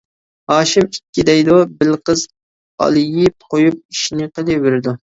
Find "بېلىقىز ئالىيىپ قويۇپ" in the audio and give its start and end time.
1.83-3.81